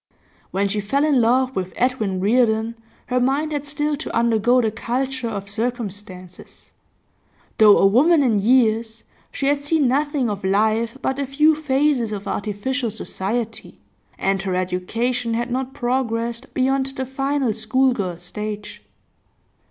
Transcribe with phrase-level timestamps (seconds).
[0.49, 2.73] When she fell in love with Edwin Reardon
[3.05, 6.71] her mind had still to undergo the culture of circumstances;
[7.59, 12.11] though a woman in years she had seen nothing of life but a few phases
[12.11, 13.77] of artificial society,
[14.17, 18.81] and her education had not progressed beyond the final schoolgirl stage.